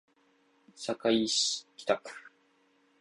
[0.75, 2.11] 堺市北区